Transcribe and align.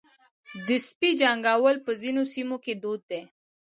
د 0.67 0.69
سپي 0.87 1.09
جنګول 1.21 1.75
په 1.85 1.91
ځینو 2.01 2.23
سیمو 2.33 2.57
کې 2.63 2.73
دود 2.83 3.01
دی. 3.11 3.21